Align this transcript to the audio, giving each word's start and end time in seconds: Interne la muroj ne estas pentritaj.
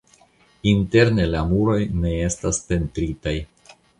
Interne 0.71 1.25
la 1.33 1.43
muroj 1.51 1.77
ne 2.05 2.13
estas 2.29 2.61
pentritaj. 2.71 3.37